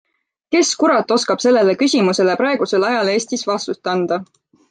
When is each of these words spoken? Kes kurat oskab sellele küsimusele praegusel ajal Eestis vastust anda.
Kes 0.53 0.69
kurat 0.83 1.11
oskab 1.15 1.43
sellele 1.43 1.75
küsimusele 1.83 2.35
praegusel 2.41 2.87
ajal 2.89 3.13
Eestis 3.17 3.47
vastust 3.53 3.93
anda. 3.95 4.19